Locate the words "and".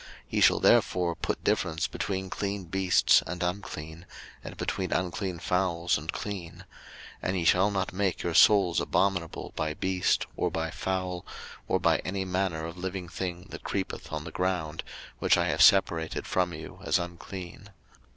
3.27-3.43, 4.43-4.57, 5.95-6.11, 7.21-7.37